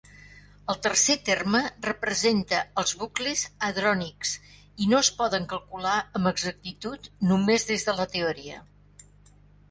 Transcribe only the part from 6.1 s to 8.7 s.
amb exactitud només des de la teoria.